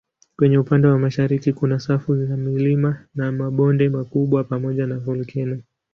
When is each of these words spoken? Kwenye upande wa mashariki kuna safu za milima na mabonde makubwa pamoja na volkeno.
Kwenye 0.37 0.57
upande 0.57 0.87
wa 0.87 0.99
mashariki 0.99 1.53
kuna 1.53 1.79
safu 1.79 2.25
za 2.25 2.37
milima 2.37 3.05
na 3.15 3.31
mabonde 3.31 3.89
makubwa 3.89 4.43
pamoja 4.43 4.87
na 4.87 4.99
volkeno. 4.99 5.61